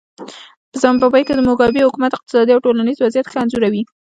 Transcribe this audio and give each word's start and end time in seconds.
په 0.71 0.77
زیمبابوې 0.83 1.23
کې 1.27 1.33
د 1.35 1.39
موګابي 1.47 1.81
حکومت 1.87 2.11
اقتصادي 2.13 2.51
او 2.53 2.63
ټولنیز 2.65 2.97
وضعیت 2.99 3.25
ښه 3.31 3.37
انځوروي. 3.41 3.83